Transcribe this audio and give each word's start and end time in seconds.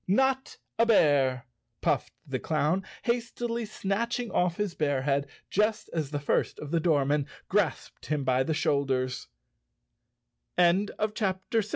"Not 0.07 0.57
a 0.79 0.87
bear!" 0.87 1.45
puffed 1.81 2.13
the 2.25 2.39
clown, 2.39 2.83
hastily 3.03 3.65
snatching 3.67 4.31
off 4.31 4.57
his 4.57 4.73
bear 4.73 5.03
head, 5.03 5.27
just 5.51 5.91
as 5.93 6.09
the 6.09 6.19
first 6.19 6.57
of 6.57 6.71
the 6.71 6.79
doormen 6.79 7.27
grasped 7.53 8.07
him 8.07 8.23
by 8.23 8.41
the 8.41 9.27